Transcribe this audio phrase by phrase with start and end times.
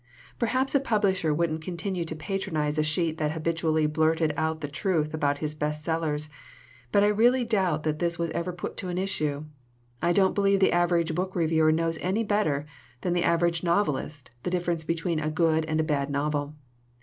[0.39, 5.13] "Perhaps a publisher wouldn't continue to patronize a sheet that habitually blurted out the truth
[5.13, 6.27] about his best sellers,
[6.91, 9.45] but I really doubt that this was ever put to an issue.
[10.01, 12.65] I don't be lieve the average book reviewer knows any bet ter
[13.01, 16.55] than the average novelist the difference be tween a good and a bad novel.